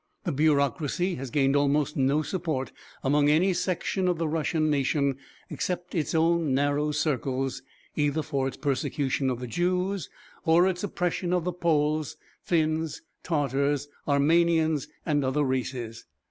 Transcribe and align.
The 0.23 0.31
bureaucracy 0.31 1.13
has 1.17 1.29
gained 1.29 1.55
almost 1.55 1.95
no 1.95 2.23
support 2.23 2.71
among 3.03 3.29
any 3.29 3.53
section 3.53 4.07
of 4.07 4.17
the 4.17 4.27
Russian 4.27 4.67
nation, 4.67 5.17
except 5.47 5.93
its 5.93 6.15
own 6.15 6.55
narrow 6.55 6.89
circles, 6.89 7.61
either 7.95 8.23
for 8.23 8.47
its 8.47 8.57
persecution 8.57 9.29
of 9.29 9.39
the 9.39 9.45
Jews 9.45 10.09
or 10.43 10.67
its 10.67 10.83
oppression 10.83 11.33
of 11.33 11.43
the 11.43 11.53
Poles, 11.53 12.17
Finns, 12.41 13.03
Tartars, 13.21 13.89
Armenians 14.07 14.87
and 15.05 15.23
other 15.23 15.43
races. 15.43 16.05